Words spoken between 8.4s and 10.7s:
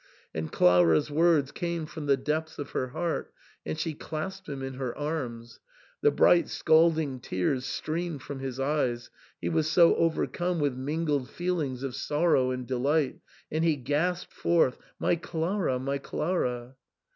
eyes, he was so overcome